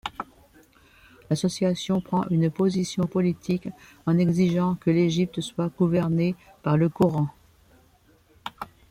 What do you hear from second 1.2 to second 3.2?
L'association prend une position